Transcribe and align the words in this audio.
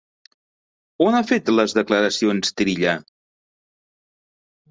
On 1.07 1.17
ha 1.17 1.25
fet 1.31 1.51
les 1.57 1.75
declaracions 1.79 2.51
Trilla? 2.61 2.93